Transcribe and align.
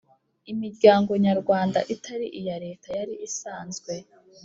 imiryango 0.51 1.11
nyarwanda 1.25 1.79
itari 1.95 2.27
iya 2.39 2.57
Leta 2.65 2.87
yari 2.99 3.13
isanzwe 3.27 3.93